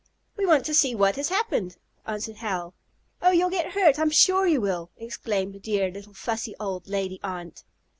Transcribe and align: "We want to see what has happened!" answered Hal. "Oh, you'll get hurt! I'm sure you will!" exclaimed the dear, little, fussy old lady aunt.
"We 0.35 0.47
want 0.47 0.65
to 0.65 0.73
see 0.73 0.95
what 0.95 1.15
has 1.17 1.29
happened!" 1.29 1.77
answered 2.07 2.37
Hal. 2.37 2.73
"Oh, 3.21 3.29
you'll 3.29 3.51
get 3.51 3.73
hurt! 3.73 3.99
I'm 3.99 4.09
sure 4.09 4.47
you 4.47 4.59
will!" 4.59 4.89
exclaimed 4.97 5.53
the 5.53 5.59
dear, 5.59 5.91
little, 5.91 6.15
fussy 6.15 6.55
old 6.59 6.87
lady 6.87 7.19
aunt. 7.23 7.63